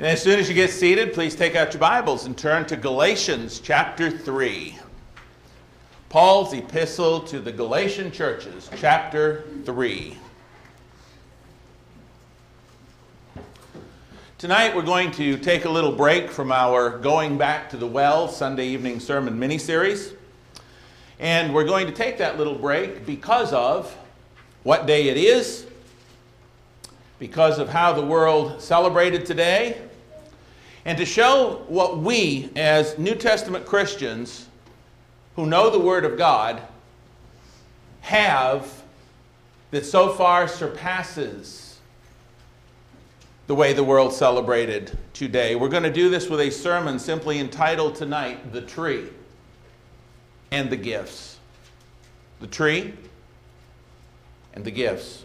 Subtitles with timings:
[0.00, 2.74] And as soon as you get seated, please take out your Bibles and turn to
[2.74, 4.78] Galatians chapter 3.
[6.08, 10.16] Paul's epistle to the Galatian churches, chapter 3.
[14.38, 18.26] Tonight we're going to take a little break from our Going Back to the Well
[18.26, 20.14] Sunday evening sermon mini series.
[21.18, 23.94] And we're going to take that little break because of
[24.62, 25.66] what day it is,
[27.18, 29.82] because of how the world celebrated today,
[30.84, 34.46] and to show what we, as New Testament Christians
[35.36, 36.62] who know the Word of God,
[38.00, 38.82] have
[39.70, 41.78] that so far surpasses
[43.46, 45.56] the way the world celebrated today.
[45.56, 49.08] We're going to do this with a sermon simply entitled tonight, The Tree
[50.50, 51.38] and the Gifts.
[52.40, 52.94] The Tree
[54.54, 55.24] and the Gifts.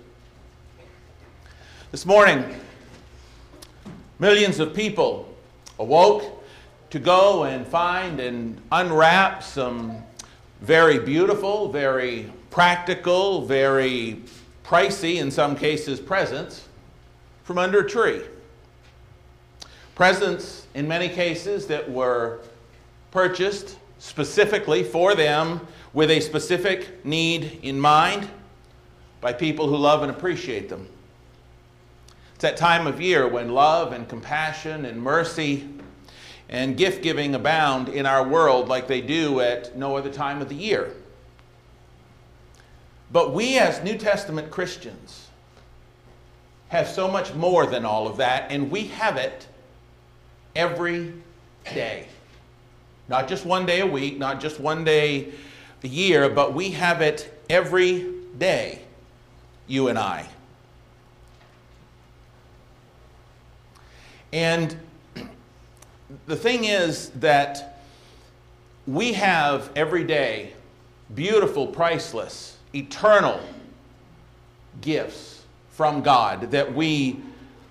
[1.91, 2.59] This morning,
[4.19, 5.34] millions of people
[5.79, 6.43] awoke
[6.89, 9.97] to go and find and unwrap some
[10.61, 14.21] very beautiful, very practical, very
[14.63, 16.67] pricey, in some cases, presents
[17.43, 18.21] from under a tree.
[19.93, 22.39] Presents, in many cases, that were
[23.11, 25.61] purchased specifically for them
[25.93, 28.27] with a specific need in mind
[29.21, 30.87] by people who love and appreciate them.
[32.35, 35.69] It's that time of year when love and compassion and mercy
[36.49, 40.49] and gift giving abound in our world like they do at no other time of
[40.49, 40.91] the year.
[43.09, 45.29] But we, as New Testament Christians,
[46.67, 49.47] have so much more than all of that, and we have it
[50.57, 51.13] every
[51.73, 52.05] day.
[53.07, 55.31] Not just one day a week, not just one day
[55.85, 58.81] a year, but we have it every day,
[59.67, 60.27] you and I.
[64.35, 64.75] And
[66.25, 67.79] the thing is that
[68.85, 70.51] we have every day
[71.15, 73.39] beautiful, priceless, eternal
[74.81, 77.21] gifts from God that we,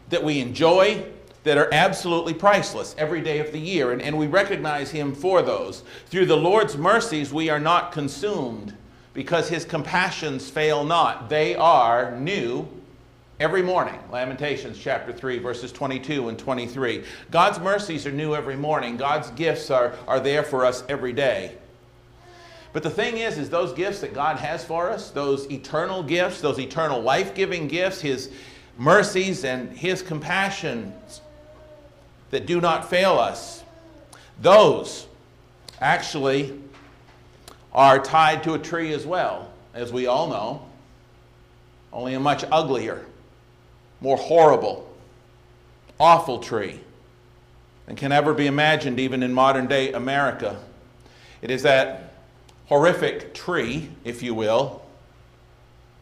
[0.09, 1.05] that we enjoy,
[1.43, 3.93] that are absolutely priceless every day of the year.
[3.93, 5.83] And, and we recognize Him for those.
[6.07, 8.75] Through the Lord's mercies, we are not consumed
[9.13, 11.29] because His compassions fail not.
[11.29, 12.67] They are new
[13.45, 14.01] every morning.
[14.11, 17.05] Lamentations chapter 3, verses 22 and 23.
[17.31, 18.97] God's mercies are new every morning.
[18.97, 21.55] God's gifts are, are there for us every day.
[22.73, 26.41] But the thing is, is those gifts that God has for us, those eternal gifts,
[26.41, 28.31] those eternal life-giving gifts, His
[28.79, 31.21] mercies and His compassions
[32.31, 33.63] that do not fail us,
[34.41, 35.07] those
[35.83, 36.59] actually
[37.75, 40.63] are tied to a tree as well, as we all know,
[41.93, 43.05] only a much uglier
[44.01, 44.89] more horrible,
[45.99, 46.81] awful tree
[47.87, 50.59] than can ever be imagined even in modern day America.
[51.43, 52.15] It is that
[52.67, 54.83] horrific tree, if you will,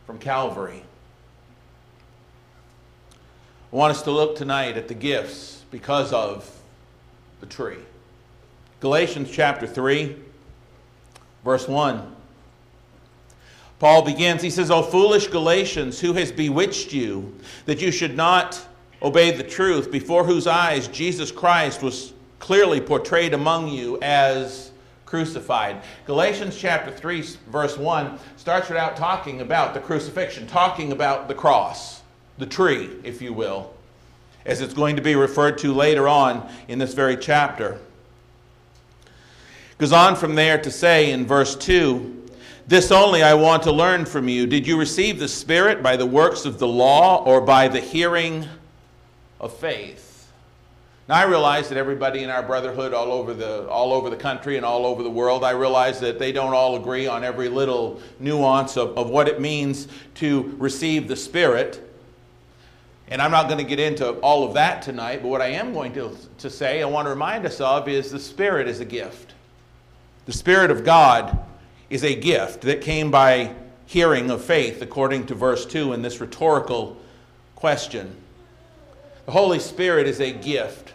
[0.07, 0.83] from Calvary.
[3.73, 6.49] I want us to look tonight at the gifts because of
[7.41, 7.79] the tree.
[8.81, 10.17] Galatians chapter 3,
[11.45, 12.12] verse 1.
[13.83, 17.35] Paul begins, he says, O foolish Galatians, who has bewitched you
[17.65, 18.65] that you should not
[19.03, 24.71] obey the truth, before whose eyes Jesus Christ was clearly portrayed among you as
[25.05, 25.83] crucified.
[26.07, 31.35] Galatians chapter 3, verse 1 starts right out talking about the crucifixion, talking about the
[31.35, 32.03] cross,
[32.39, 33.75] the tree, if you will,
[34.47, 37.81] as it's going to be referred to later on in this very chapter.
[39.79, 42.22] Goes on from there to say in verse 2
[42.67, 44.47] this only I want to learn from you.
[44.47, 48.47] Did you receive the Spirit by the works of the law or by the hearing
[49.41, 50.31] of faith?
[51.09, 54.57] Now I realize that everybody in our brotherhood all over the all over the country
[54.57, 58.01] and all over the world, I realize that they don't all agree on every little
[58.21, 61.89] nuance of, of what it means to receive the Spirit.
[63.09, 65.75] And I'm not going to get into all of that tonight, but what I am
[65.75, 68.85] going to, to say, I want to remind us of, is the Spirit is a
[68.85, 69.35] gift.
[70.25, 71.37] The Spirit of God
[71.93, 73.55] is a gift that came by
[73.85, 76.97] hearing of faith, according to verse 2 in this rhetorical
[77.55, 78.17] question.
[79.27, 80.95] The Holy Spirit is a gift.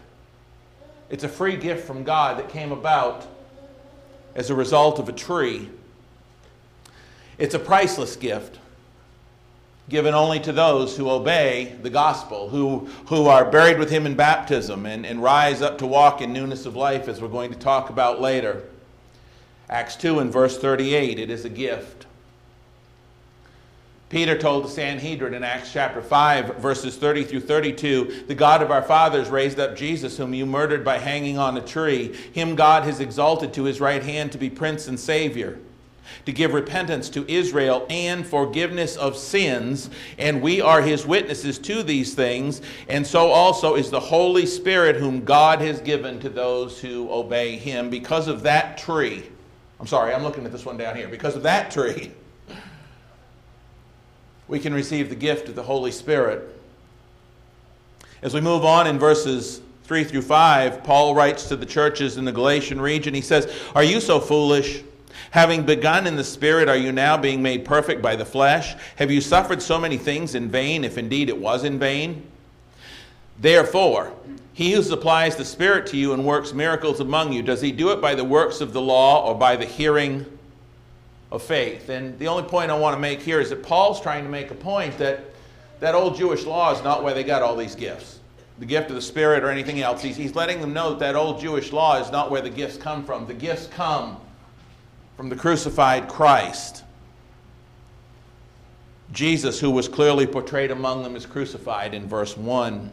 [1.12, 3.28] It's a free gift from God that came about
[4.34, 5.70] as a result of a tree.
[7.38, 8.58] It's a priceless gift
[9.90, 14.16] given only to those who obey the gospel, who, who are buried with him in
[14.16, 17.60] baptism and, and rise up to walk in newness of life, as we're going to
[17.60, 18.64] talk about later.
[19.70, 22.06] Acts 2 and verse 38, it is a gift.
[24.10, 28.72] Peter told the Sanhedrin in Acts chapter 5, verses 30 through 32 The God of
[28.72, 32.16] our fathers raised up Jesus, whom you murdered by hanging on a tree.
[32.32, 35.60] Him God has exalted to his right hand to be prince and savior,
[36.26, 39.90] to give repentance to Israel and forgiveness of sins.
[40.18, 42.62] And we are his witnesses to these things.
[42.88, 47.58] And so also is the Holy Spirit, whom God has given to those who obey
[47.58, 47.90] him.
[47.90, 49.26] Because of that tree,
[49.80, 51.08] I'm sorry, I'm looking at this one down here.
[51.08, 52.12] Because of that tree,
[54.48, 56.56] we can receive the gift of the Holy Spirit.
[58.22, 62.26] As we move on in verses 3 through 5, Paul writes to the churches in
[62.26, 63.14] the Galatian region.
[63.14, 64.84] He says, Are you so foolish?
[65.32, 68.76] Having begun in the Spirit, are you now being made perfect by the flesh?
[68.96, 72.26] Have you suffered so many things in vain, if indeed it was in vain?
[73.40, 74.14] Therefore,
[74.54, 77.92] he who supplies the Spirit to you and works miracles among you, does he do
[77.92, 80.26] it by the works of the law or by the hearing
[81.32, 81.90] of faith.
[81.90, 84.52] And the only point I want to make here is that Paul's trying to make
[84.52, 85.26] a point that
[85.80, 88.20] that old Jewish law is not where they got all these gifts,
[88.60, 90.02] the gift of the Spirit or anything else.
[90.02, 92.78] He's, he's letting them know that that old Jewish law is not where the gifts
[92.78, 93.28] come from.
[93.28, 94.18] The gifts come
[95.16, 96.84] from the crucified Christ.
[99.12, 102.92] Jesus, who was clearly portrayed among them, is crucified in verse 1.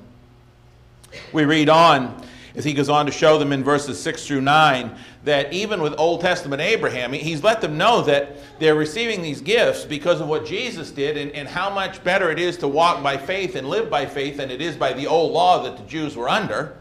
[1.33, 2.23] We read on
[2.57, 5.95] as he goes on to show them in verses 6 through 9 that even with
[5.99, 10.47] Old Testament Abraham, he's let them know that they're receiving these gifts because of what
[10.47, 13.91] Jesus did and, and how much better it is to walk by faith and live
[13.91, 16.77] by faith than it is by the old law that the Jews were under.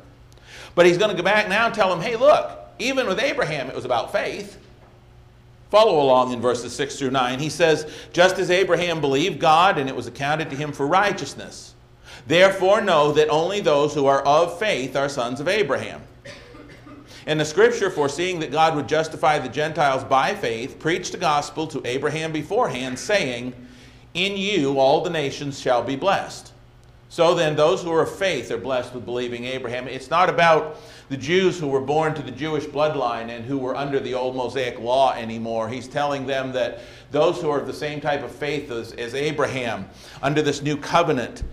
[0.76, 3.68] But he's going to go back now and tell them, hey, look, even with Abraham,
[3.68, 4.60] it was about faith.
[5.70, 7.40] Follow along in verses 6 through 9.
[7.40, 11.73] He says, Just as Abraham believed God, and it was accounted to him for righteousness.
[12.26, 16.02] Therefore, know that only those who are of faith are sons of Abraham.
[17.26, 21.68] And the scripture, foreseeing that God would justify the Gentiles by faith, preached the gospel
[21.68, 23.54] to Abraham beforehand, saying,
[24.14, 26.52] In you all the nations shall be blessed.
[27.14, 29.88] So then, those who are of faith are blessed with believing Abraham.
[29.88, 30.78] It's not about
[31.10, 34.36] the Jews who were born to the Jewish bloodline and who were under the old
[34.36, 35.70] Mosaic law anymore.
[35.70, 36.80] He's telling them that
[37.12, 39.88] those who are of the same type of faith as, as Abraham,
[40.24, 41.44] under this new covenant,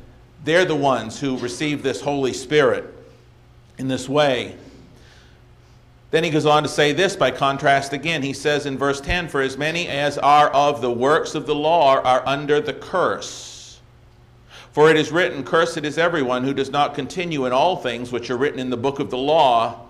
[0.44, 2.92] they're the ones who receive this Holy Spirit
[3.78, 4.56] in this way.
[6.10, 8.22] Then he goes on to say this by contrast again.
[8.22, 11.54] He says in verse 10 For as many as are of the works of the
[11.54, 13.80] law are under the curse.
[14.72, 18.30] For it is written, Cursed is everyone who does not continue in all things which
[18.30, 19.86] are written in the book of the law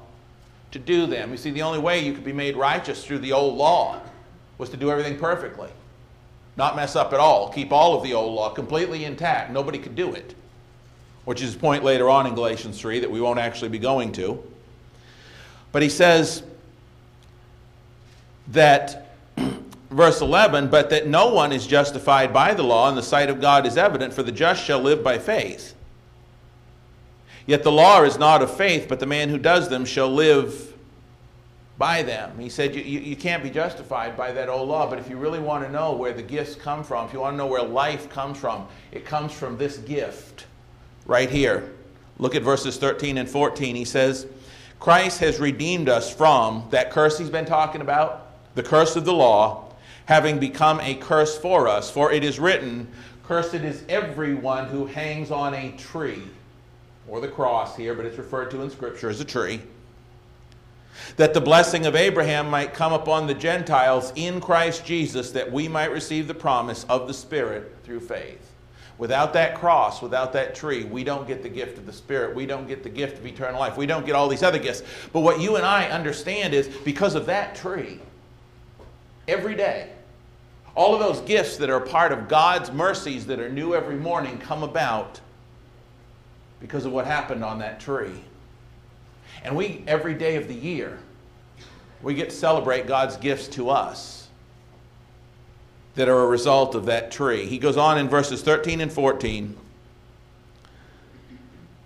[0.72, 1.30] to do them.
[1.30, 4.00] You see, the only way you could be made righteous through the old law
[4.58, 5.68] was to do everything perfectly,
[6.56, 9.50] not mess up at all, keep all of the old law completely intact.
[9.50, 10.34] Nobody could do it
[11.30, 14.10] which is a point later on in Galatians 3 that we won't actually be going
[14.10, 14.42] to.
[15.70, 16.42] But he says
[18.48, 19.14] that,
[19.90, 23.40] verse 11, but that no one is justified by the law, and the sight of
[23.40, 25.76] God is evident, for the just shall live by faith.
[27.46, 30.74] Yet the law is not of faith, but the man who does them shall live
[31.78, 32.40] by them.
[32.40, 35.16] He said you, you, you, can't be justified by that old law, but if you
[35.16, 37.62] really want to know where the gifts come from, if you want to know where
[37.62, 40.46] life comes from, it comes from this gift
[41.06, 41.72] right here.
[42.18, 43.74] Look at verses 13 and 14.
[43.74, 44.26] He says,
[44.78, 49.12] Christ has redeemed us from that curse he's been talking about, the curse of the
[49.12, 49.72] law,
[50.06, 51.90] having become a curse for us.
[51.90, 52.88] For it is written,
[53.30, 56.22] Cursed is everyone who hangs on a tree,
[57.06, 59.60] or the cross here, but it's referred to in Scripture as a tree.
[61.16, 65.68] That the blessing of Abraham might come upon the Gentiles in Christ Jesus, that we
[65.68, 68.49] might receive the promise of the Spirit through faith.
[69.00, 72.36] Without that cross, without that tree, we don't get the gift of the Spirit.
[72.36, 73.78] We don't get the gift of eternal life.
[73.78, 74.82] We don't get all these other gifts.
[75.14, 77.98] But what you and I understand is because of that tree,
[79.26, 79.88] every day,
[80.74, 84.36] all of those gifts that are part of God's mercies that are new every morning
[84.36, 85.18] come about
[86.60, 88.20] because of what happened on that tree.
[89.44, 90.98] And we, every day of the year,
[92.02, 94.19] we get to celebrate God's gifts to us
[96.00, 97.44] that are a result of that tree.
[97.44, 99.54] He goes on in verses 13 and 14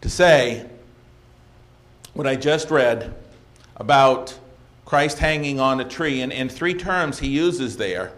[0.03, 0.71] to say
[2.13, 3.13] what I just read
[3.75, 4.39] about
[4.85, 6.21] Christ hanging on a tree.
[6.21, 8.13] And, and three terms he uses there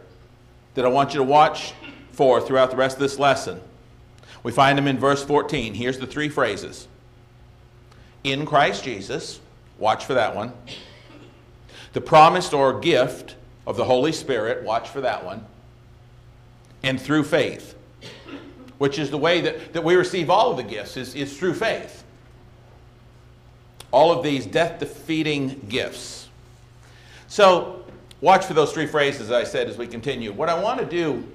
[0.75, 1.73] that I want you to watch
[2.13, 3.59] for throughout the rest of this lesson.
[4.43, 5.73] We find them in verse 14.
[5.73, 6.89] Here's the three phrases
[8.23, 9.41] In Christ Jesus,
[9.79, 10.53] watch for that one.
[11.95, 13.35] The promised or gift
[13.67, 15.47] of the Holy Spirit, watch for that one
[16.87, 17.75] and through faith,
[18.79, 21.55] which is the way that, that we receive all of the gifts, is, is through
[21.55, 22.05] faith.
[23.91, 26.29] All of these death defeating gifts.
[27.27, 27.85] So,
[28.21, 30.33] watch for those three phrases I said as we continue.
[30.33, 31.27] What I want to do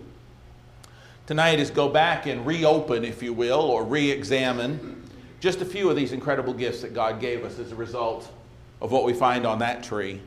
[1.28, 5.04] tonight is go back and reopen, if you will, or re examine
[5.42, 8.32] just a few of these incredible gifts that God gave us as a result
[8.80, 10.22] of what we find on that tree.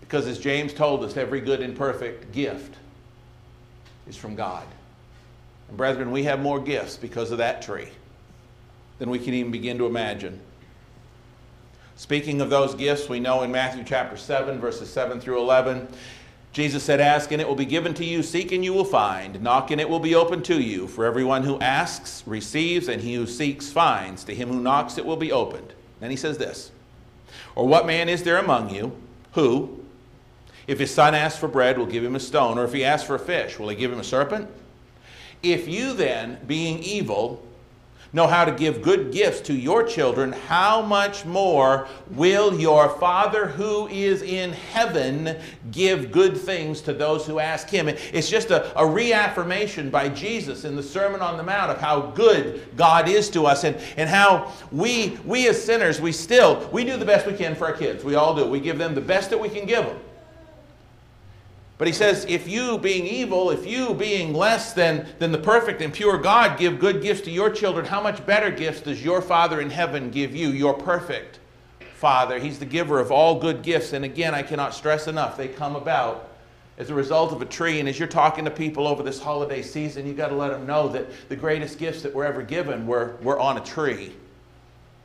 [0.00, 2.76] Because as James told us, every good and perfect gift
[4.10, 4.66] is from God.
[5.68, 7.88] And brethren, we have more gifts because of that tree
[8.98, 10.40] than we can even begin to imagine.
[11.96, 15.86] Speaking of those gifts, we know in Matthew chapter 7, verses 7 through 11,
[16.52, 19.40] Jesus said, Ask and it will be given to you, seek and you will find,
[19.40, 20.88] knock and it will be opened to you.
[20.88, 24.24] For everyone who asks receives, and he who seeks finds.
[24.24, 25.72] To him who knocks it will be opened.
[26.00, 26.72] Then he says this
[27.54, 28.96] Or what man is there among you
[29.32, 29.84] who,
[30.70, 32.56] if his son asks for bread, will give him a stone?
[32.56, 34.48] Or if he asks for a fish, will he give him a serpent?
[35.42, 37.44] If you then, being evil,
[38.12, 43.48] know how to give good gifts to your children, how much more will your Father
[43.48, 45.36] who is in heaven
[45.72, 47.88] give good things to those who ask him?
[47.88, 52.12] It's just a, a reaffirmation by Jesus in the Sermon on the Mount of how
[52.12, 56.84] good God is to us and, and how we, we as sinners, we still, we
[56.84, 58.04] do the best we can for our kids.
[58.04, 58.46] We all do.
[58.46, 59.98] We give them the best that we can give them.
[61.80, 65.80] But he says, if you, being evil, if you, being less than, than the perfect
[65.80, 69.22] and pure God, give good gifts to your children, how much better gifts does your
[69.22, 71.38] Father in heaven give you, your perfect
[71.94, 72.38] Father?
[72.38, 73.94] He's the giver of all good gifts.
[73.94, 76.28] And again, I cannot stress enough, they come about
[76.76, 77.80] as a result of a tree.
[77.80, 80.66] And as you're talking to people over this holiday season, you've got to let them
[80.66, 84.12] know that the greatest gifts that were ever given were, were on a tree.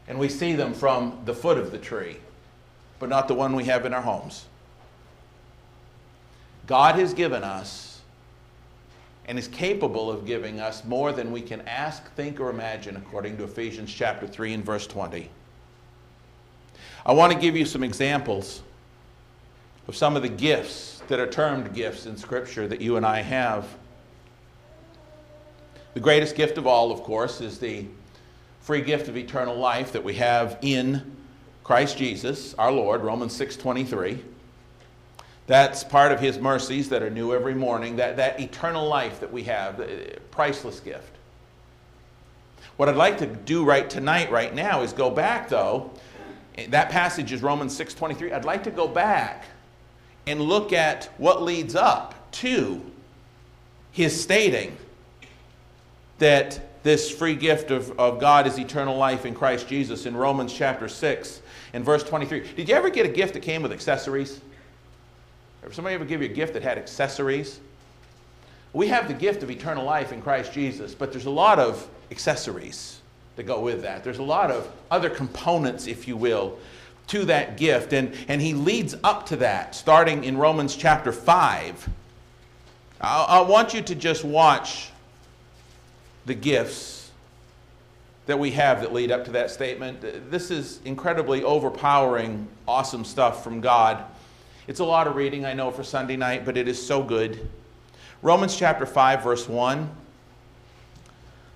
[0.09, 2.17] And we see them from the foot of the tree,
[2.99, 4.47] but not the one we have in our homes.
[6.67, 8.01] God has given us
[9.27, 13.37] and is capable of giving us more than we can ask, think, or imagine, according
[13.37, 15.29] to Ephesians chapter 3 and verse 20.
[17.05, 18.61] I want to give you some examples
[19.87, 23.21] of some of the gifts that are termed gifts in Scripture that you and I
[23.21, 23.67] have.
[25.93, 27.85] The greatest gift of all, of course, is the
[28.61, 31.15] free gift of eternal life that we have in
[31.63, 34.34] Christ Jesus, our Lord, Romans 6:23.
[35.47, 39.31] That's part of his mercies that are new every morning, that, that eternal life that
[39.31, 41.11] we have, the priceless gift.
[42.77, 45.91] What I'd like to do right tonight, right now, is go back though.
[46.69, 48.33] That passage is Romans 6:23.
[48.33, 49.45] I'd like to go back
[50.27, 52.81] and look at what leads up to
[53.91, 54.75] his stating
[56.17, 60.53] that this free gift of, of God is eternal life in Christ Jesus in Romans
[60.53, 61.41] chapter 6
[61.73, 62.53] and verse 23.
[62.55, 64.41] Did you ever get a gift that came with accessories?
[65.65, 67.59] Ever somebody ever give you a gift that had accessories?
[68.73, 71.89] We have the gift of eternal life in Christ Jesus, but there's a lot of
[72.11, 72.99] accessories
[73.35, 74.03] that go with that.
[74.03, 76.59] There's a lot of other components, if you will,
[77.07, 77.93] to that gift.
[77.93, 81.89] And, and he leads up to that, starting in Romans chapter 5.
[83.01, 84.91] I, I want you to just watch
[86.27, 87.09] the gifts
[88.27, 90.29] that we have that lead up to that statement.
[90.29, 94.05] This is incredibly overpowering, awesome stuff from God.
[94.67, 97.47] It's a lot of reading, I know, for Sunday night, but it is so good.
[98.23, 99.89] Romans chapter 5, verse 1.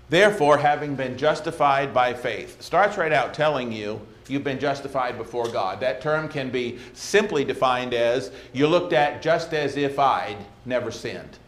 [0.09, 5.47] Therefore, having been justified by faith, starts right out telling you you've been justified before
[5.47, 5.79] God.
[5.79, 10.91] That term can be simply defined as you looked at just as if I'd never
[10.91, 11.39] sinned.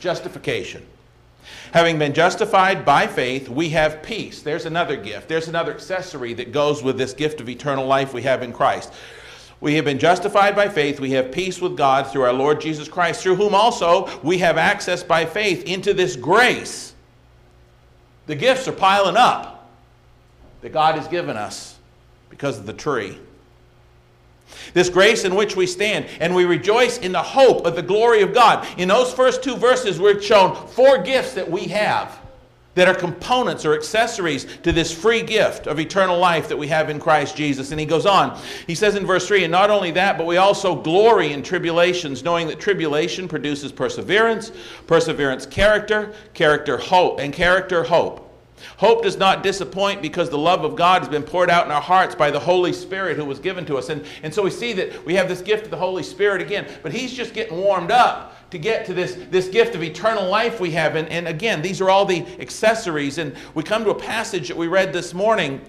[0.00, 0.84] Justification.
[1.72, 4.42] Having been justified by faith, we have peace.
[4.42, 5.28] There's another gift.
[5.28, 8.92] There's another accessory that goes with this gift of eternal life we have in Christ.
[9.60, 11.00] We have been justified by faith.
[11.00, 14.56] We have peace with God through our Lord Jesus Christ, through whom also we have
[14.56, 16.94] access by faith into this grace.
[18.26, 19.68] The gifts are piling up
[20.60, 21.76] that God has given us
[22.30, 23.18] because of the tree.
[24.74, 28.22] This grace in which we stand, and we rejoice in the hope of the glory
[28.22, 28.66] of God.
[28.78, 32.17] In those first two verses, we're shown four gifts that we have
[32.78, 36.90] that are components or accessories to this free gift of eternal life that we have
[36.90, 37.72] in Christ Jesus.
[37.72, 38.40] And he goes on.
[38.68, 42.22] He says in verse 3 And not only that, but we also glory in tribulations,
[42.22, 44.52] knowing that tribulation produces perseverance,
[44.86, 48.24] perseverance, character, character, hope, and character, hope.
[48.76, 51.80] Hope does not disappoint because the love of God has been poured out in our
[51.80, 53.88] hearts by the Holy Spirit who was given to us.
[53.88, 56.68] And, and so we see that we have this gift of the Holy Spirit again,
[56.82, 60.60] but He's just getting warmed up to get to this, this gift of eternal life
[60.60, 60.96] we have.
[60.96, 63.18] And, and again, these are all the accessories.
[63.18, 65.60] And we come to a passage that we read this morning,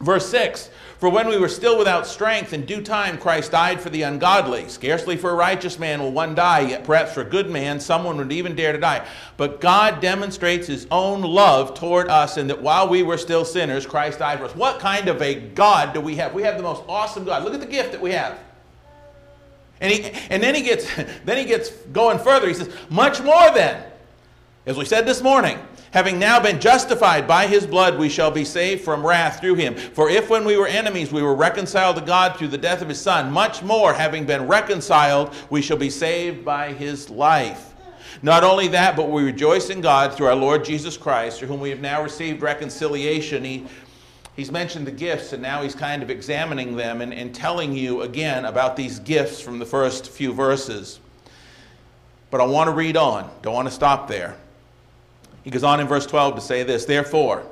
[0.00, 3.90] verse 6 For when we were still without strength, in due time Christ died for
[3.90, 4.68] the ungodly.
[4.68, 8.16] Scarcely for a righteous man will one die, yet perhaps for a good man someone
[8.16, 9.04] would even dare to die.
[9.36, 13.86] But God demonstrates his own love toward us, in that while we were still sinners,
[13.86, 14.54] Christ died for us.
[14.54, 16.32] What kind of a God do we have?
[16.32, 17.42] We have the most awesome God.
[17.42, 18.38] Look at the gift that we have.
[19.80, 20.86] And, he, and then, he gets,
[21.24, 22.48] then he gets going further.
[22.48, 23.84] He says, Much more then,
[24.66, 25.58] as we said this morning,
[25.92, 29.74] having now been justified by his blood, we shall be saved from wrath through him.
[29.74, 32.88] For if when we were enemies we were reconciled to God through the death of
[32.88, 37.74] his Son, much more, having been reconciled, we shall be saved by his life.
[38.20, 41.60] Not only that, but we rejoice in God through our Lord Jesus Christ, through whom
[41.60, 43.44] we have now received reconciliation.
[43.44, 43.66] He
[44.38, 48.02] he's mentioned the gifts, and now he's kind of examining them and, and telling you
[48.02, 51.00] again about these gifts from the first few verses.
[52.30, 54.36] But I want to read on, don't want to stop there.
[55.42, 57.44] He goes on in verse 12 to say this Therefore,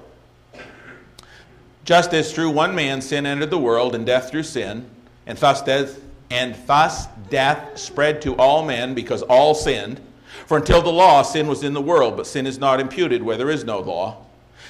[1.85, 4.89] just as through one man sin entered the world, and death through sin,
[5.27, 6.01] and thus death,
[6.31, 10.01] and thus death spread to all men because all sinned.
[10.47, 13.37] For until the law, sin was in the world, but sin is not imputed where
[13.37, 14.26] there is no law.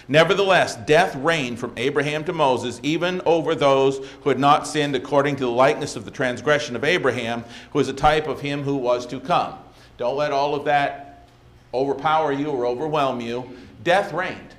[0.09, 5.37] Nevertheless, death reigned from Abraham to Moses, even over those who had not sinned according
[5.37, 8.77] to the likeness of the transgression of Abraham, who is a type of him who
[8.77, 9.59] was to come.
[9.99, 11.27] Don't let all of that
[11.75, 13.57] overpower you or overwhelm you.
[13.83, 14.55] Death reigned.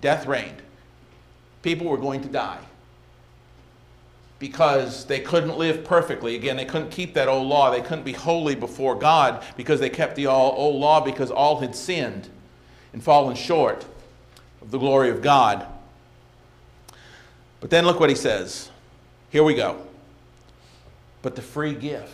[0.00, 0.62] Death reigned.
[1.62, 2.60] People were going to die
[4.38, 6.36] because they couldn't live perfectly.
[6.36, 7.70] Again, they couldn't keep that old law.
[7.70, 11.74] They couldn't be holy before God because they kept the old law because all had
[11.74, 12.30] sinned
[12.92, 13.84] and fallen short
[14.60, 15.66] of the glory of God.
[17.60, 18.70] But then look what he says.
[19.30, 19.82] Here we go.
[21.22, 22.12] But the free gift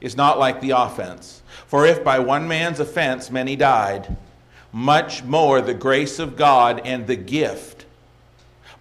[0.00, 1.42] is not like the offense.
[1.66, 4.16] For if by one man's offense many died,
[4.72, 7.86] much more the grace of God and the gift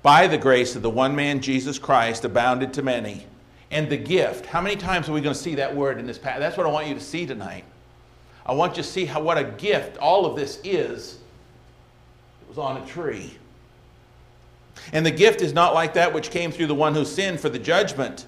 [0.05, 3.25] by the grace of the one man Jesus Christ abounded to many.
[3.71, 6.19] And the gift, how many times are we going to see that word in this
[6.19, 6.41] passage?
[6.41, 7.63] That's what I want you to see tonight.
[8.45, 11.17] I want you to see how, what a gift all of this is.
[12.41, 13.37] It was on a tree.
[14.93, 17.49] And the gift is not like that which came through the one who sinned for
[17.49, 18.25] the judgment,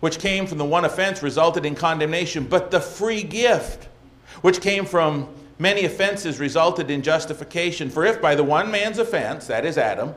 [0.00, 3.88] which came from the one offense resulted in condemnation, but the free gift,
[4.40, 5.28] which came from
[5.58, 7.88] many offenses, resulted in justification.
[7.88, 10.14] For if by the one man's offense, that is Adam,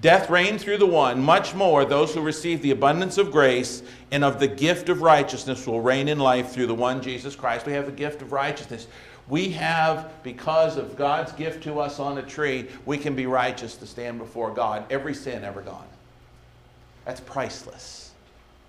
[0.00, 4.24] Death reigned through the one, much more those who receive the abundance of grace and
[4.24, 7.66] of the gift of righteousness will reign in life through the one Jesus Christ.
[7.66, 8.86] We have a gift of righteousness.
[9.28, 13.76] We have, because of God's gift to us on a tree, we can be righteous
[13.76, 14.84] to stand before God.
[14.90, 15.86] Every sin ever gone.
[17.04, 18.12] That's priceless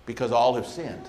[0.06, 1.08] because all have sinned.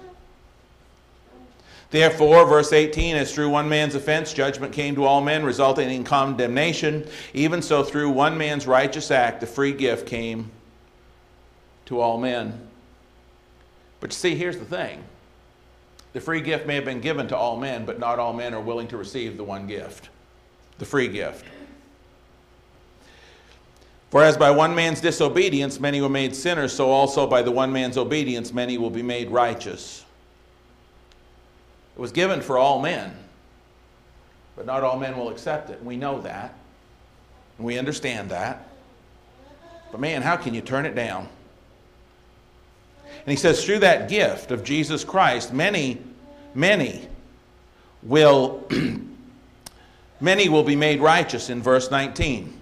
[1.94, 6.04] Therefore, verse 18, as through one man's offense judgment came to all men, resulting in
[6.04, 10.50] condemnation, even so through one man's righteous act the free gift came
[11.86, 12.68] to all men.
[14.00, 15.04] But you see, here's the thing
[16.14, 18.60] the free gift may have been given to all men, but not all men are
[18.60, 20.10] willing to receive the one gift,
[20.80, 21.46] the free gift.
[24.10, 27.72] For as by one man's disobedience many were made sinners, so also by the one
[27.72, 30.06] man's obedience many will be made righteous.
[31.96, 33.16] It was given for all men,
[34.56, 35.84] but not all men will accept it.
[35.84, 36.56] We know that.
[37.58, 38.68] And we understand that.
[39.92, 41.30] But man, how can you turn it down?
[43.06, 46.02] And he says, through that gift of Jesus Christ, many,
[46.56, 47.08] many
[48.02, 48.68] will
[50.20, 52.60] many will be made righteous in verse 19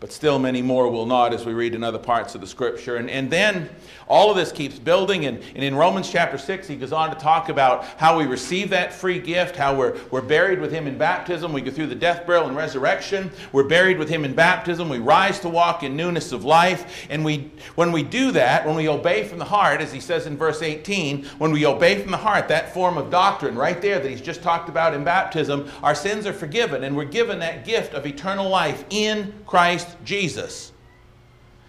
[0.00, 2.96] but still many more will not as we read in other parts of the scripture.
[2.96, 3.68] And, and then
[4.08, 5.26] all of this keeps building.
[5.26, 8.70] And, and in Romans chapter 6, he goes on to talk about how we receive
[8.70, 11.52] that free gift, how we're, we're buried with him in baptism.
[11.52, 13.30] We go through the death, burial, and resurrection.
[13.52, 14.88] We're buried with him in baptism.
[14.88, 17.06] We rise to walk in newness of life.
[17.10, 20.26] And we, when we do that, when we obey from the heart, as he says
[20.26, 24.00] in verse 18, when we obey from the heart, that form of doctrine right there
[24.00, 26.84] that he's just talked about in baptism, our sins are forgiven.
[26.84, 30.72] And we're given that gift of eternal life in Christ Jesus.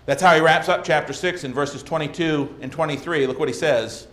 [0.06, 3.28] That's how he wraps up chapter 6 in verses 22 and 23.
[3.28, 4.08] Look what he says.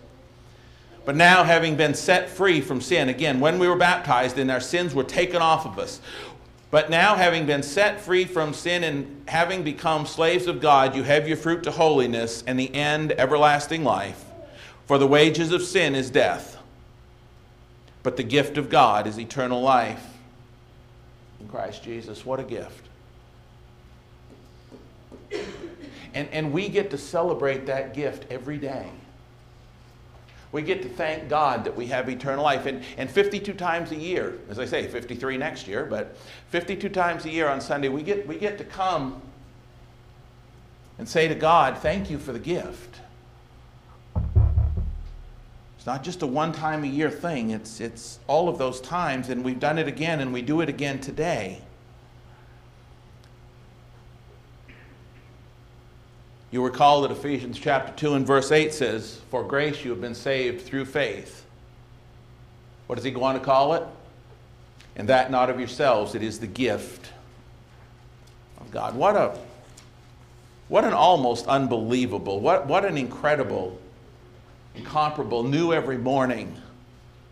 [1.05, 4.59] But now, having been set free from sin, again, when we were baptized and our
[4.59, 6.01] sins were taken off of us,
[6.71, 11.01] but now, having been set free from sin and having become slaves of God, you
[11.01, 14.23] have your fruit to holiness and the end everlasting life.
[14.85, 16.57] For the wages of sin is death,
[18.03, 20.05] but the gift of God is eternal life
[21.39, 22.25] in Christ Jesus.
[22.25, 22.88] What a gift.
[26.13, 28.89] And, and we get to celebrate that gift every day.
[30.51, 32.65] We get to thank God that we have eternal life.
[32.65, 36.17] And, and 52 times a year, as I say, 53 next year, but
[36.49, 39.21] 52 times a year on Sunday, we get, we get to come
[40.97, 42.95] and say to God, Thank you for the gift.
[45.77, 49.29] It's not just a one time a year thing, it's, it's all of those times,
[49.29, 51.61] and we've done it again, and we do it again today.
[56.51, 60.15] You recall that Ephesians chapter 2 and verse 8 says, For grace you have been
[60.15, 61.45] saved through faith.
[62.87, 63.83] What does he go on to call it?
[64.95, 67.11] And that not of yourselves, it is the gift
[68.59, 68.95] of God.
[68.95, 69.37] What a
[70.69, 73.79] what an almost unbelievable, what, what an incredible,
[74.75, 76.55] incomparable, new every morning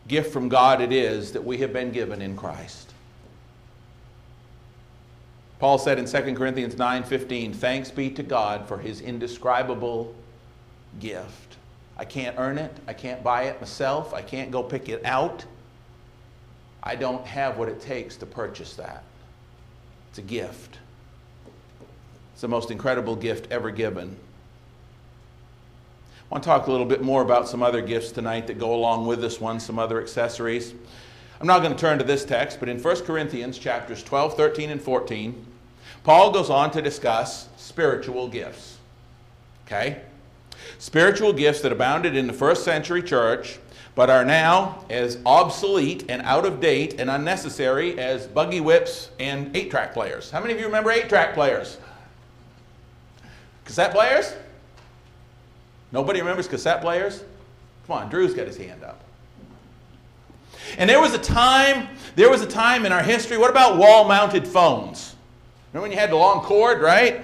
[0.07, 2.93] gift from God it is that we have been given in Christ.
[5.59, 10.13] Paul said in 2 Corinthians 9:15, "Thanks be to God for his indescribable
[10.99, 11.57] gift.
[11.97, 15.45] I can't earn it, I can't buy it myself, I can't go pick it out.
[16.83, 19.03] I don't have what it takes to purchase that.
[20.09, 20.77] It's a gift.
[22.33, 24.15] It's the most incredible gift ever given.
[26.29, 28.75] I want to talk a little bit more about some other gifts tonight that go
[28.75, 30.73] along with this one, some other accessories.
[31.39, 34.71] I'm not going to turn to this text, but in 1 Corinthians chapters 12, 13,
[34.71, 35.45] and 14,
[36.03, 38.77] Paul goes on to discuss spiritual gifts.
[39.65, 40.01] Okay?
[40.79, 43.59] Spiritual gifts that abounded in the first century church,
[43.93, 49.55] but are now as obsolete and out of date and unnecessary as buggy whips and
[49.55, 50.31] eight track players.
[50.31, 51.77] How many of you remember eight track players?
[53.65, 54.33] Cassette players?
[55.91, 57.23] Nobody remembers cassette players?
[57.85, 59.01] Come on, Drew's got his hand up.
[60.77, 64.07] And there was a time, there was a time in our history, what about wall
[64.07, 65.15] mounted phones?
[65.71, 67.21] Remember when you had the long cord, right?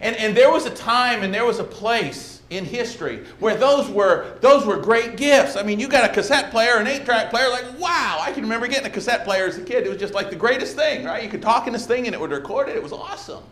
[0.00, 3.88] And, and there was a time and there was a place in history where those
[3.88, 5.56] were, those were great gifts.
[5.56, 8.42] I mean, you got a cassette player, an eight track player, like, wow, I can
[8.42, 9.86] remember getting a cassette player as a kid.
[9.86, 11.22] It was just like the greatest thing, right?
[11.22, 12.76] You could talk in this thing and it would record it.
[12.76, 13.42] It was awesome.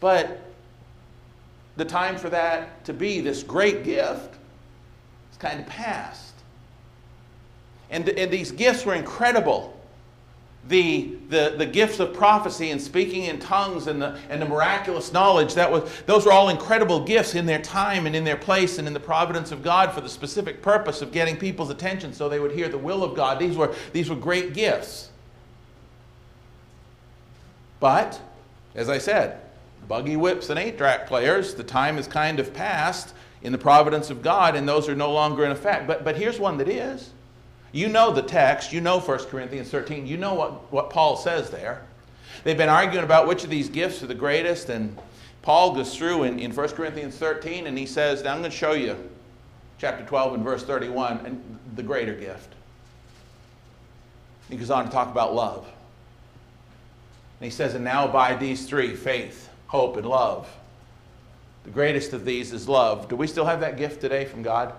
[0.00, 0.40] But
[1.76, 4.36] the time for that to be this great gift
[5.40, 6.34] kind of past.
[7.90, 9.76] And, and these gifts were incredible.
[10.68, 15.12] The, the, the gifts of prophecy and speaking in tongues and the, and the miraculous
[15.12, 18.78] knowledge, that was, those were all incredible gifts in their time and in their place
[18.78, 22.28] and in the providence of God for the specific purpose of getting people's attention so
[22.28, 23.38] they would hear the will of God.
[23.38, 25.08] These were, these were great gifts.
[27.80, 28.20] But,
[28.74, 29.40] as I said,
[29.88, 34.10] buggy whips and eight track players, the time is kind of past in the providence
[34.10, 35.86] of God, and those are no longer in effect.
[35.86, 37.10] But, but here's one that is.
[37.72, 41.50] You know the text, you know 1 Corinthians 13, you know what, what Paul says
[41.50, 41.82] there.
[42.42, 44.96] They've been arguing about which of these gifts are the greatest, and
[45.42, 48.56] Paul goes through in, in 1 Corinthians 13 and he says, Now I'm going to
[48.56, 48.96] show you
[49.78, 52.54] chapter 12 and verse 31, and the greater gift.
[54.50, 55.64] He goes on to talk about love.
[57.38, 60.48] And he says, And now abide these three faith, hope, and love.
[61.64, 63.08] The greatest of these is love.
[63.08, 64.72] Do we still have that gift today from God?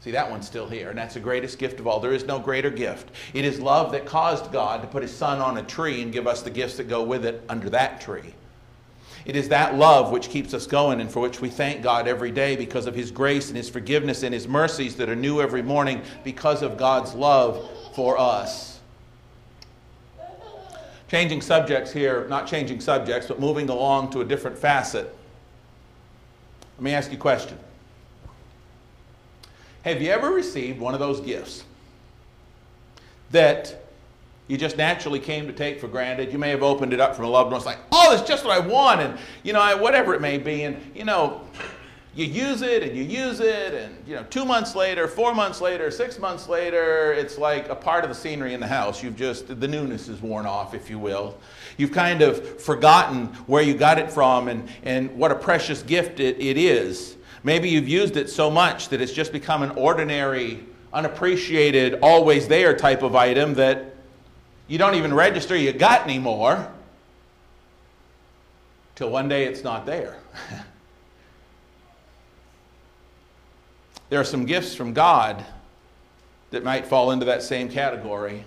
[0.00, 1.98] See, that one's still here, and that's the greatest gift of all.
[1.98, 3.10] There is no greater gift.
[3.32, 6.26] It is love that caused God to put his son on a tree and give
[6.26, 8.34] us the gifts that go with it under that tree.
[9.24, 12.30] It is that love which keeps us going and for which we thank God every
[12.30, 15.62] day because of his grace and his forgiveness and his mercies that are new every
[15.62, 18.80] morning because of God's love for us.
[21.08, 25.16] Changing subjects here, not changing subjects, but moving along to a different facet.
[26.76, 27.58] Let me ask you a question.
[29.82, 31.62] Have you ever received one of those gifts
[33.30, 33.84] that
[34.48, 36.32] you just naturally came to take for granted?
[36.32, 37.58] You may have opened it up from a loved one.
[37.58, 40.62] It's like, oh, that's just what I want, and you know, whatever it may be,
[40.62, 41.42] and you know,
[42.16, 45.60] you use it and you use it, and you know, two months later, four months
[45.60, 49.02] later, six months later, it's like a part of the scenery in the house.
[49.02, 51.36] You've just the newness is worn off, if you will.
[51.76, 56.20] You've kind of forgotten where you got it from and, and what a precious gift
[56.20, 57.16] it, it is.
[57.42, 62.76] Maybe you've used it so much that it's just become an ordinary, unappreciated, always there
[62.76, 63.94] type of item that
[64.68, 66.70] you don't even register you got anymore
[68.94, 70.16] till one day it's not there.
[74.14, 75.44] there are some gifts from God
[76.52, 78.44] that might fall into that same category.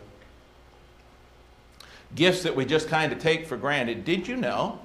[2.16, 4.06] Gifts that we just kind of take for granted.
[4.06, 4.80] Did you know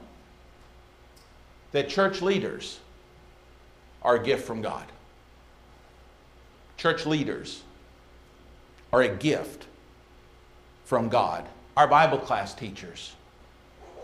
[1.71, 2.81] that church leaders
[4.03, 4.85] are a gift from God.
[6.79, 7.63] Church leaders
[8.93, 9.67] are a gift
[10.85, 11.47] from God.
[11.77, 13.15] Our Bible class teachers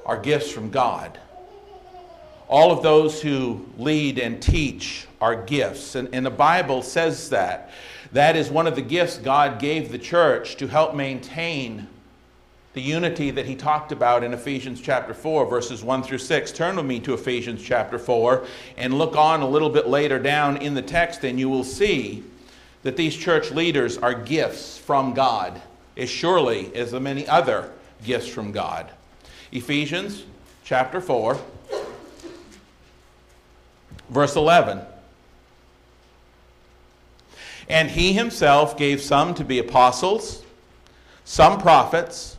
[0.06, 1.18] are gifts from God.
[2.48, 5.94] All of those who lead and teach are gifts.
[5.94, 7.70] And, and the Bible says that.
[8.12, 11.86] That is one of the gifts God gave the church to help maintain
[12.72, 16.52] the unity that he talked about in Ephesians chapter 4, verses 1 through 6.
[16.52, 20.56] Turn with me to Ephesians chapter 4 and look on a little bit later down
[20.58, 22.22] in the text, and you will see
[22.82, 25.60] that these church leaders are gifts from God,
[25.96, 27.72] as surely as the many other
[28.04, 28.90] gifts from God.
[29.50, 30.24] Ephesians
[30.64, 31.38] chapter 4,
[34.10, 34.80] verse 11.
[37.68, 40.42] And he himself gave some to be apostles,
[41.24, 42.36] some prophets,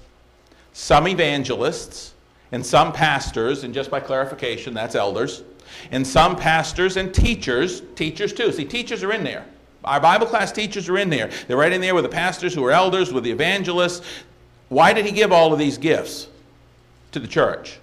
[0.73, 2.13] some evangelists,
[2.51, 5.43] and some pastors, and just by clarification, that's elders,
[5.91, 8.51] and some pastors and teachers, teachers too.
[8.51, 9.45] See, teachers are in there.
[9.83, 11.29] Our Bible class teachers are in there.
[11.47, 14.05] They're right in there with the pastors who are elders, with the evangelists.
[14.67, 16.27] Why did he give all of these gifts
[17.11, 17.79] to the church?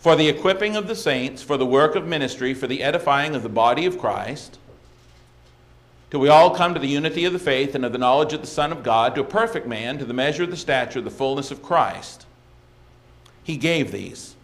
[0.00, 3.42] For the equipping of the saints, for the work of ministry, for the edifying of
[3.42, 4.58] the body of Christ,
[6.10, 8.40] till we all come to the unity of the faith and of the knowledge of
[8.40, 11.04] the Son of God, to a perfect man, to the measure of the stature of
[11.04, 12.24] the fullness of Christ.
[13.44, 14.36] He gave these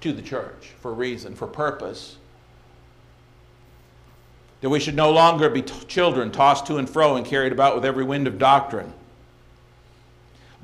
[0.00, 2.16] to the church for reason, for purpose.
[4.60, 7.74] That we should no longer be t- children tossed to and fro and carried about
[7.74, 8.92] with every wind of doctrine.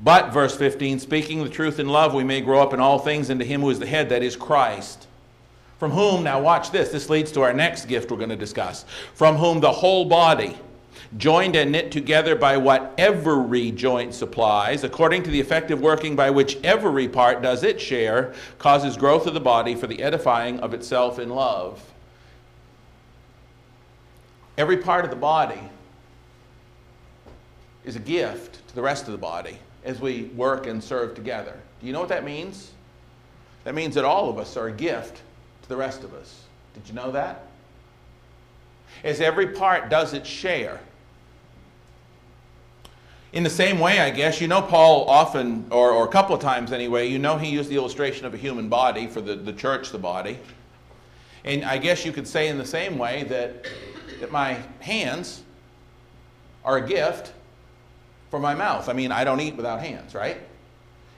[0.01, 3.29] But, verse 15, speaking the truth in love, we may grow up in all things
[3.29, 5.07] into Him who is the head, that is Christ
[5.77, 8.85] from whom, now watch this, this leads to our next gift we're going to discuss.
[9.13, 10.57] From whom the whole body,
[11.17, 16.29] joined and knit together by what every joint supplies, according to the effective working by
[16.29, 20.73] which every part does its share, causes growth of the body for the edifying of
[20.73, 21.83] itself in love.
[24.57, 25.59] Every part of the body
[27.83, 31.57] is a gift to the rest of the body as we work and serve together.
[31.79, 32.71] Do you know what that means?
[33.63, 35.21] That means that all of us are a gift
[35.61, 36.43] to the rest of us.
[36.73, 37.47] Did you know that?
[39.03, 40.79] As every part does its share.
[43.31, 46.41] In the same way, I guess, you know, Paul often, or, or a couple of
[46.41, 49.53] times anyway, you know, he used the illustration of a human body for the, the
[49.53, 50.39] church, the body.
[51.43, 53.67] And I guess you could say in the same way that,
[54.19, 55.43] that my hands
[56.63, 57.33] are a gift
[58.39, 58.89] my mouth.
[58.89, 60.37] I mean, I don't eat without hands, right?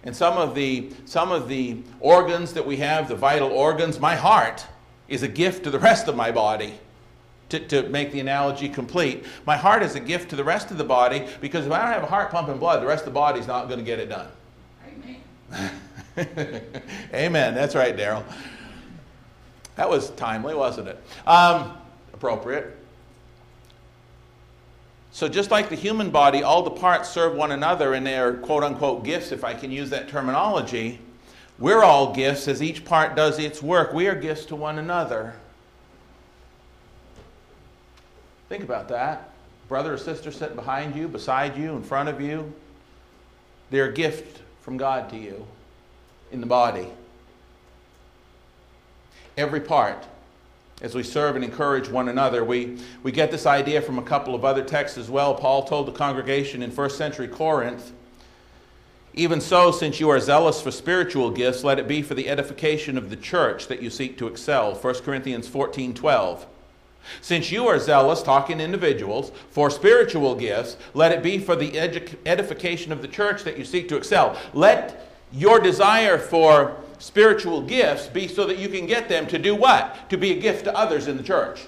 [0.03, 4.15] And some of the, some of the organs that we have, the vital organs, my
[4.15, 4.65] heart
[5.07, 6.79] is a gift to the rest of my body.
[7.49, 10.77] To, to make the analogy complete, my heart is a gift to the rest of
[10.77, 13.19] the body because if I don't have a heart pumping blood, the rest of the
[13.19, 14.27] body's not going to get it done.
[14.85, 15.71] Amen.
[17.13, 17.55] Amen.
[17.55, 18.25] That's right, Daryl.
[19.77, 21.01] That was timely, wasn't it?
[21.25, 21.77] Um,
[22.13, 22.75] appropriate.
[25.17, 28.63] So, just like the human body, all the parts serve one another in their quote
[28.63, 30.99] unquote gifts, if I can use that terminology.
[31.57, 33.93] We're all gifts as each part does its work.
[33.93, 35.33] We are gifts to one another.
[38.47, 39.31] Think about that.
[39.67, 42.53] Brother or sister sitting behind you, beside you, in front of you.
[43.71, 45.47] They're a gift from God to you
[46.31, 46.89] in the body.
[49.35, 50.05] Every part
[50.81, 52.43] as we serve and encourage one another.
[52.43, 55.33] We, we get this idea from a couple of other texts as well.
[55.33, 57.91] Paul told the congregation in first century Corinth,
[59.13, 62.97] Even so, since you are zealous for spiritual gifts, let it be for the edification
[62.97, 64.75] of the church that you seek to excel.
[64.75, 66.45] 1 Corinthians 14 12.
[67.21, 72.17] Since you are zealous, talking individuals, for spiritual gifts, let it be for the edu-
[72.25, 74.37] edification of the church that you seek to excel.
[74.53, 79.55] Let your desire for spiritual gifts be so that you can get them to do
[79.55, 80.09] what?
[80.09, 81.65] To be a gift to others in the church.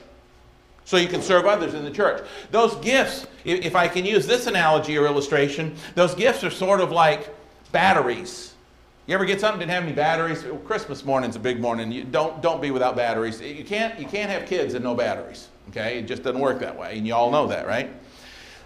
[0.85, 2.27] So you can serve others in the church.
[2.49, 6.91] Those gifts, if I can use this analogy or illustration, those gifts are sort of
[6.91, 7.33] like
[7.71, 8.55] batteries.
[9.05, 10.45] You ever get something didn't have any batteries?
[10.65, 11.91] Christmas morning's a big morning.
[11.91, 13.41] You don't don't be without batteries.
[13.41, 15.47] You can't you can't have kids and no batteries.
[15.69, 17.91] Okay, it just doesn't work that way, and you all know that, right?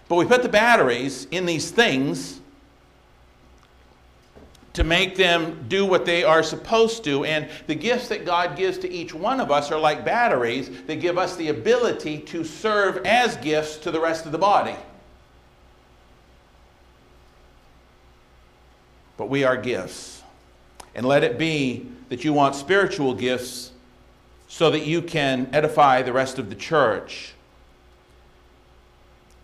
[0.10, 2.42] But we put the batteries in these things
[4.74, 7.26] to make them do what they are supposed to.
[7.26, 11.00] And the gifts that God gives to each one of us are like batteries that
[11.00, 14.76] give us the ability to serve as gifts to the rest of the body.
[19.16, 20.24] But we are gifts.
[20.96, 23.72] And let it be that you want spiritual gifts
[24.48, 27.34] so that you can edify the rest of the church.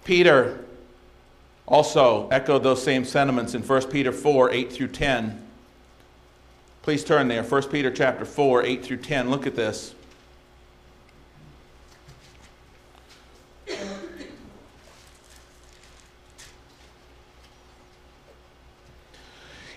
[0.03, 0.63] Peter
[1.69, 5.45] also echoed those same sentiments in 1 Peter 4 8 through 10.
[6.81, 7.43] Please turn there.
[7.43, 9.29] 1 Peter chapter 4 8 through 10.
[9.29, 9.93] Look at this.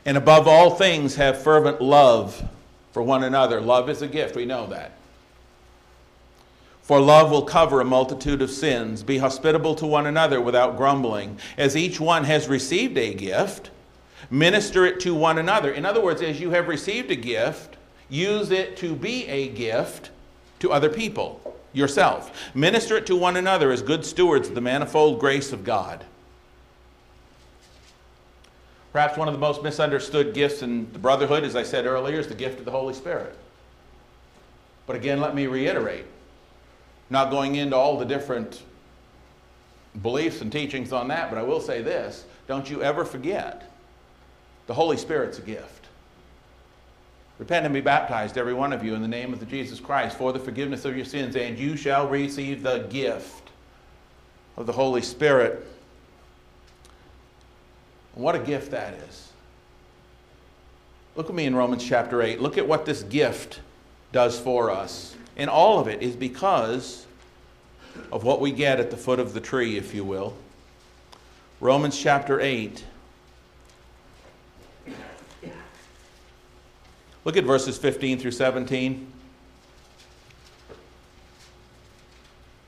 [0.04, 2.42] And above all things, have fervent love
[2.92, 3.60] for one another.
[3.60, 4.92] Love is a gift, we know that.
[6.82, 9.04] For love will cover a multitude of sins.
[9.04, 11.38] Be hospitable to one another without grumbling.
[11.56, 13.70] As each one has received a gift,
[14.30, 15.70] minister it to one another.
[15.70, 17.76] In other words, as you have received a gift,
[18.10, 20.10] use it to be a gift
[20.58, 22.50] to other people, yourself.
[22.52, 26.04] Minister it to one another as good stewards of the manifold grace of God.
[28.92, 32.26] Perhaps one of the most misunderstood gifts in the brotherhood, as I said earlier, is
[32.26, 33.36] the gift of the Holy Spirit.
[34.86, 36.06] But again, let me reiterate
[37.12, 38.62] not going into all the different
[40.00, 43.70] beliefs and teachings on that, but I will say this don't you ever forget
[44.66, 45.86] the Holy Spirit's a gift.
[47.38, 50.16] Repent and be baptized, every one of you, in the name of the Jesus Christ
[50.16, 53.50] for the forgiveness of your sins, and you shall receive the gift
[54.56, 55.66] of the Holy Spirit.
[58.14, 59.30] What a gift that is.
[61.16, 62.40] Look at me in Romans chapter 8.
[62.40, 63.60] Look at what this gift
[64.12, 65.14] does for us.
[65.42, 67.04] And all of it is because
[68.12, 70.36] of what we get at the foot of the tree, if you will.
[71.58, 72.84] Romans chapter 8.
[77.24, 79.12] Look at verses 15 through 17.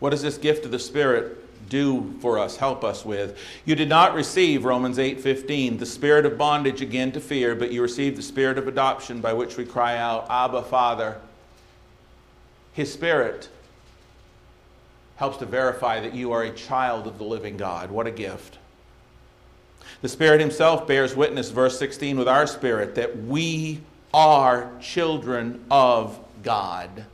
[0.00, 3.38] What does this gift of the Spirit do for us, help us with?
[3.64, 7.82] You did not receive, Romans 8:15, the spirit of bondage again to fear, but you
[7.82, 11.20] received the spirit of adoption by which we cry out, Abba, Father.
[12.74, 13.48] His Spirit
[15.16, 17.90] helps to verify that you are a child of the living God.
[17.90, 18.58] What a gift.
[20.02, 23.80] The Spirit Himself bears witness, verse 16, with our spirit that we
[24.12, 27.06] are children of God.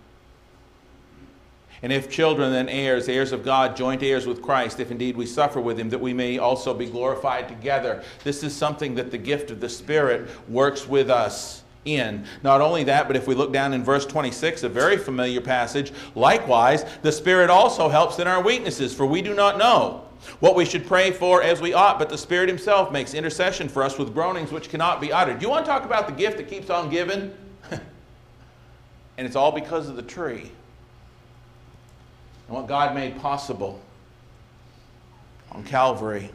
[1.83, 5.25] And if children, then heirs, heirs of God, joint heirs with Christ, if indeed we
[5.25, 8.03] suffer with him, that we may also be glorified together.
[8.23, 12.25] This is something that the gift of the Spirit works with us in.
[12.43, 15.93] Not only that, but if we look down in verse 26, a very familiar passage,
[16.15, 20.05] likewise, the Spirit also helps in our weaknesses, for we do not know
[20.41, 23.83] what we should pray for as we ought, but the Spirit Himself makes intercession for
[23.83, 25.39] us with groanings which cannot be uttered.
[25.39, 27.33] Do you want to talk about the gift that keeps on giving?
[27.71, 30.51] and it's all because of the tree
[32.47, 33.81] and what God made possible
[35.53, 36.31] on Calvary.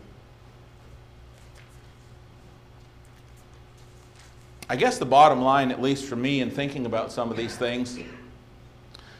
[4.67, 7.55] I guess the bottom line, at least for me in thinking about some of these
[7.55, 7.99] things,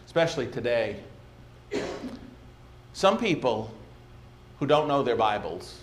[0.08, 0.98] especially today,
[2.94, 3.72] some people
[4.60, 5.82] who don't know their Bibles,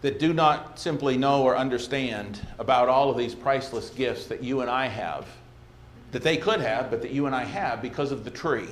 [0.00, 4.62] that do not simply know or understand about all of these priceless gifts that you
[4.62, 5.26] and I have,
[6.12, 8.68] that they could have, but that you and I have because of the tree.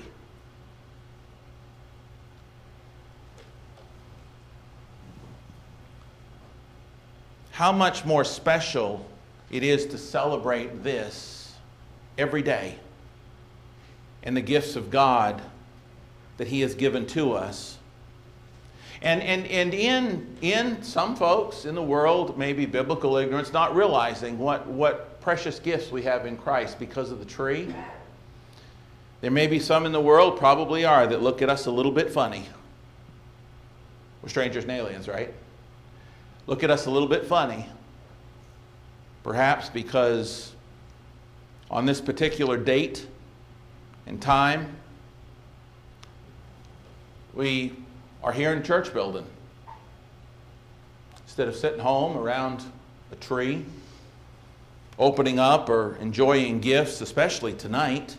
[7.53, 9.07] How much more special
[9.51, 11.55] it is to celebrate this
[12.19, 12.77] every day
[14.23, 15.41] and the gifts of God
[16.39, 17.79] that He has given to us.
[19.03, 24.39] And, and, and in, in some folks in the world, maybe biblical ignorance, not realizing
[24.39, 27.73] what, what precious gifts we have in Christ because of the tree.
[29.21, 31.93] There may be some in the world, probably are, that look at us a little
[31.93, 32.47] bit funny.
[34.23, 35.35] We're strangers and aliens, right?
[36.47, 37.67] Look at us a little bit funny.
[39.23, 40.53] Perhaps because
[41.71, 43.07] on this particular date
[44.07, 44.77] and time,
[47.35, 47.73] we
[48.23, 49.25] are here in church building.
[51.25, 52.65] Instead of sitting home around
[53.11, 53.65] a tree,
[54.99, 58.17] opening up or enjoying gifts, especially tonight,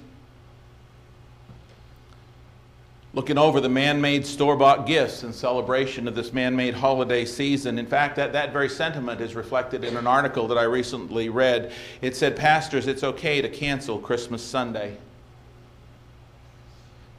[3.13, 7.25] looking over the man made store bought gifts in celebration of this man made holiday
[7.25, 7.77] season.
[7.77, 11.71] In fact, that, that very sentiment is reflected in an article that I recently read.
[12.01, 14.97] It said, Pastors, it's okay to cancel Christmas Sunday.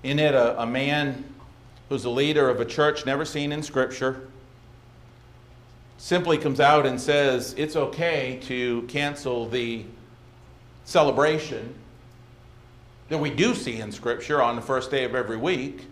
[0.02, 1.24] In it, a, a man
[1.88, 4.28] who's a leader of a church never seen in Scripture
[5.96, 9.84] simply comes out and says, It's okay to cancel the
[10.84, 11.72] celebration
[13.08, 15.86] that we do see in Scripture on the first day of every week,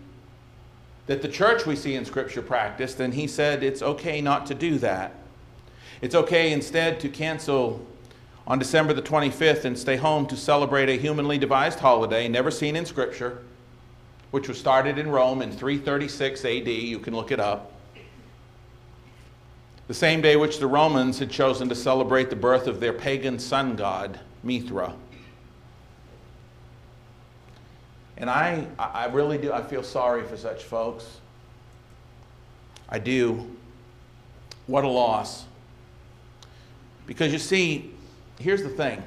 [1.05, 4.55] that the church we see in Scripture practiced, and he said it's okay not to
[4.55, 5.13] do that.
[6.01, 7.85] It's okay instead to cancel
[8.45, 12.75] on December the 25th and stay home to celebrate a humanly devised holiday never seen
[12.75, 13.39] in Scripture,
[14.31, 16.67] which was started in Rome in 336 AD.
[16.67, 17.71] You can look it up.
[19.87, 23.37] The same day which the Romans had chosen to celebrate the birth of their pagan
[23.37, 24.93] sun god, Mithra.
[28.17, 31.19] And I, I really do, I feel sorry for such folks.
[32.89, 33.49] I do.
[34.67, 35.45] What a loss.
[37.07, 37.91] Because you see,
[38.39, 39.01] here's the thing.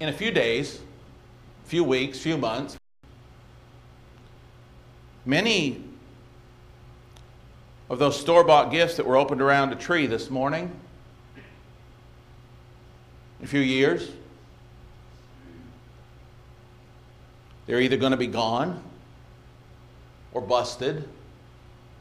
[0.00, 0.80] In a few days,
[1.64, 2.76] few weeks, few months,
[5.24, 5.82] many
[7.88, 10.70] of those store bought gifts that were opened around a tree this morning,
[13.40, 14.10] in a few years,
[17.66, 18.82] They're either going to be gone
[20.32, 21.08] or busted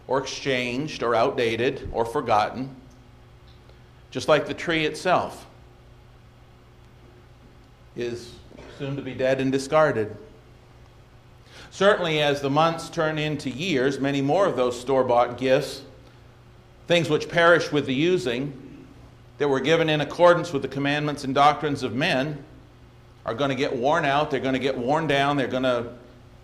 [0.08, 2.76] or exchanged or outdated or forgotten,
[4.12, 5.46] just like the tree itself
[7.96, 8.34] is
[8.78, 10.16] soon to be dead and discarded.
[11.72, 15.82] Certainly, as the months turn into years, many more of those store bought gifts,
[16.88, 18.60] things which perish with the using,
[19.38, 22.44] that were given in accordance with the commandments and doctrines of men,
[23.26, 24.32] are going to get worn out.
[24.32, 25.38] They're going to get worn down.
[25.38, 25.94] They're going to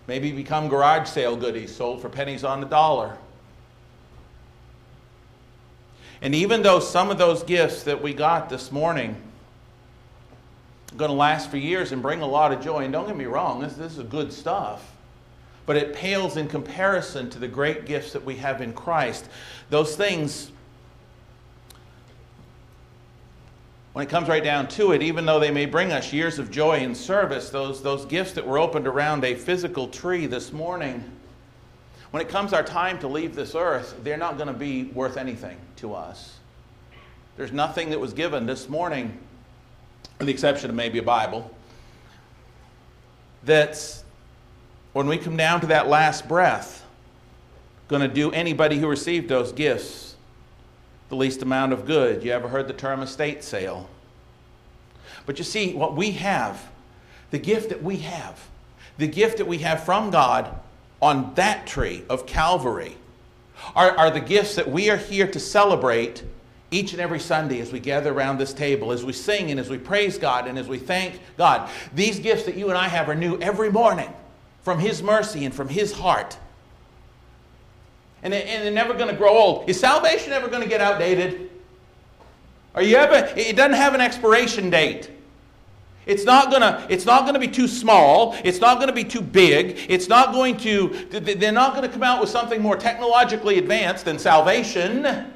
[0.06, 3.16] maybe become garage sale goodies sold for pennies on the dollar.
[6.22, 9.16] And even though some of those gifts that we got this morning
[10.92, 13.16] are going to last for years and bring a lot of joy, and don't get
[13.16, 14.94] me wrong, this, this is good stuff,
[15.64, 19.26] but it pales in comparison to the great gifts that we have in Christ.
[19.70, 20.50] Those things,
[24.00, 26.50] when it comes right down to it, even though they may bring us years of
[26.50, 31.04] joy and service, those, those gifts that were opened around a physical tree this morning,
[32.10, 35.18] when it comes our time to leave this earth, they're not going to be worth
[35.18, 36.38] anything to us.
[37.36, 39.18] There's nothing that was given this morning,
[40.16, 41.54] with the exception of maybe a Bible,
[43.42, 44.02] that's,
[44.94, 46.86] when we come down to that last breath,
[47.88, 50.09] going to do anybody who received those gifts
[51.10, 52.24] the least amount of good.
[52.24, 53.90] You ever heard the term estate sale?
[55.26, 56.70] But you see, what we have,
[57.30, 58.48] the gift that we have,
[58.96, 60.58] the gift that we have from God
[61.02, 62.96] on that tree of Calvary
[63.74, 66.22] are, are the gifts that we are here to celebrate
[66.70, 69.68] each and every Sunday as we gather around this table, as we sing and as
[69.68, 71.68] we praise God and as we thank God.
[71.92, 74.12] These gifts that you and I have are new every morning
[74.62, 76.38] from His mercy and from His heart.
[78.22, 79.68] And, they, and they're never going to grow old.
[79.68, 81.50] Is salvation ever going to get outdated?
[82.74, 83.32] Are you ever?
[83.36, 85.10] It doesn't have an expiration date.
[86.06, 88.34] It's not gonna, it's not gonna be too small.
[88.42, 89.86] It's not gonna be too big.
[89.88, 94.18] It's not going to, they're not gonna come out with something more technologically advanced than
[94.18, 95.32] salvation.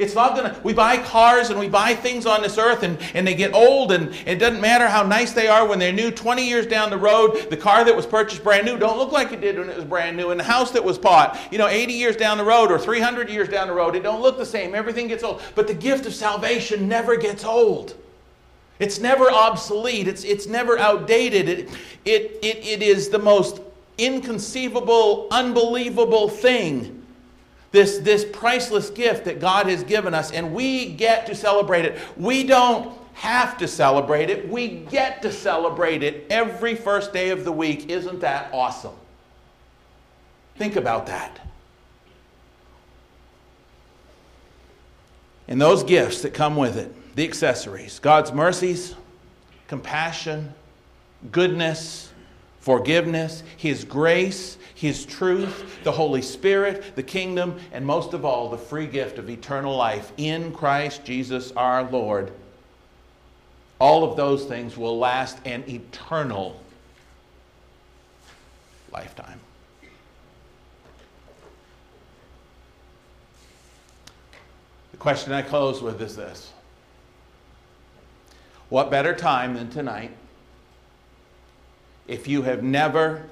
[0.00, 2.98] It's not going to, we buy cars and we buy things on this earth and,
[3.14, 6.10] and they get old and it doesn't matter how nice they are when they're new.
[6.10, 9.32] 20 years down the road, the car that was purchased brand new don't look like
[9.32, 10.30] it did when it was brand new.
[10.30, 13.28] And the house that was bought, you know, 80 years down the road or 300
[13.28, 14.74] years down the road, it don't look the same.
[14.74, 15.42] Everything gets old.
[15.54, 17.94] But the gift of salvation never gets old.
[18.78, 20.08] It's never obsolete.
[20.08, 21.48] It's, it's never outdated.
[21.48, 21.68] It,
[22.06, 23.60] it, it, it is the most
[23.98, 26.99] inconceivable, unbelievable thing.
[27.72, 31.98] This, this priceless gift that God has given us, and we get to celebrate it.
[32.16, 37.44] We don't have to celebrate it, we get to celebrate it every first day of
[37.44, 37.90] the week.
[37.90, 38.94] Isn't that awesome?
[40.56, 41.38] Think about that.
[45.48, 48.94] And those gifts that come with it the accessories God's mercies,
[49.68, 50.54] compassion,
[51.32, 52.09] goodness,
[52.60, 58.58] forgiveness, His grace, His truth, the Holy Spirit, the kingdom, and most of all, the
[58.58, 62.32] free gift of eternal life in Christ Jesus our Lord.
[63.80, 66.60] All of those things will last an eternal
[68.92, 69.40] lifetime.
[74.90, 76.52] The question I close with is this
[78.68, 80.12] what better time than tonight
[82.10, 83.22] if you have never,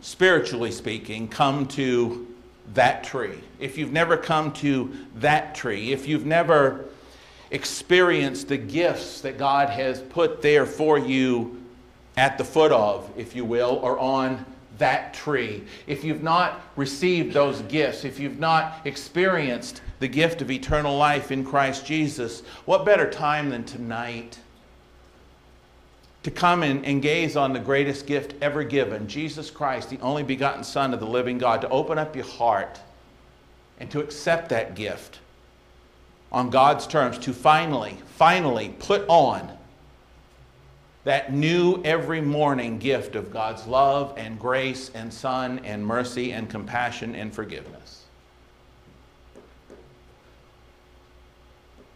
[0.00, 2.26] spiritually speaking, come to
[2.72, 3.38] that tree?
[3.60, 6.86] If you've never come to that tree, if you've never
[7.50, 11.62] experienced the gifts that God has put there for you
[12.16, 14.46] at the foot of, if you will, or on
[14.78, 20.50] that tree, if you've not received those gifts, if you've not experienced the gift of
[20.50, 24.38] eternal life in Christ Jesus, what better time than tonight
[26.28, 30.22] to come and, and gaze on the greatest gift ever given, Jesus Christ, the only
[30.22, 32.78] begotten Son of the living God, to open up your heart
[33.80, 35.20] and to accept that gift
[36.30, 39.56] on God's terms, to finally, finally put on
[41.04, 46.50] that new every morning gift of God's love and grace and Son and mercy and
[46.50, 47.97] compassion and forgiveness.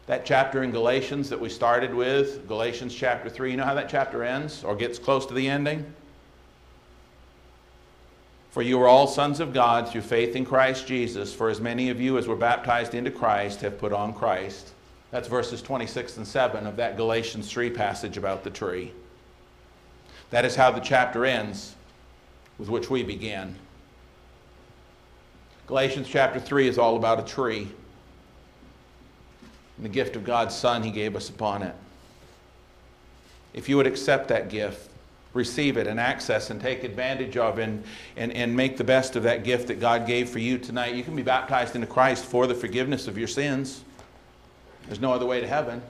[0.06, 3.88] That chapter in Galatians that we started with, Galatians chapter 3, you know how that
[3.88, 5.86] chapter ends or gets close to the ending?
[8.50, 11.32] For you are all sons of God through faith in Christ Jesus.
[11.32, 14.72] For as many of you as were baptized into Christ have put on Christ.
[15.10, 18.92] That's verses 26 and 7 of that Galatians 3 passage about the tree.
[20.30, 21.76] That is how the chapter ends
[22.58, 23.56] with which we began.
[25.66, 27.68] Galatians chapter 3 is all about a tree
[29.82, 31.74] and the gift of God's Son he gave us upon it.
[33.52, 34.88] If you would accept that gift,
[35.34, 37.82] receive it and access and take advantage of and,
[38.16, 40.94] and, and make the best of that gift that God gave for you tonight.
[40.94, 43.82] You can be baptized into Christ for the forgiveness of your sins.
[44.86, 45.82] There's no other way to heaven.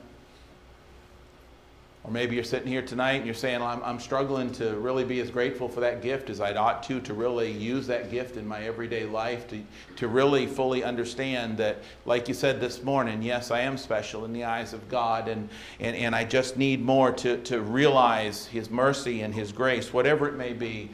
[2.05, 5.21] Or maybe you're sitting here tonight and you're saying, I'm, I'm struggling to really be
[5.21, 8.47] as grateful for that gift as I ought to, to really use that gift in
[8.47, 9.63] my everyday life, to,
[9.97, 14.33] to really fully understand that, like you said this morning, yes, I am special in
[14.33, 15.49] the eyes of God, and,
[15.79, 20.27] and, and I just need more to, to realize His mercy and His grace, whatever
[20.27, 20.91] it may be.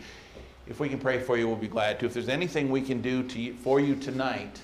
[0.67, 2.07] If we can pray for you, we'll be glad to.
[2.07, 4.61] If there's anything we can do to, for you tonight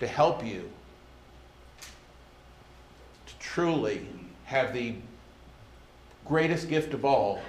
[0.00, 0.68] to help you
[3.26, 4.08] to truly
[4.46, 4.94] have the
[6.28, 7.40] greatest gift of all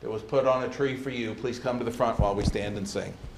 [0.00, 2.44] that was put on a tree for you, please come to the front while we
[2.44, 3.12] stand and sing.